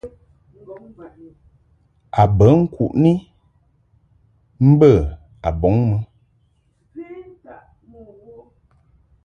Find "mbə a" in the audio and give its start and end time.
4.71-5.49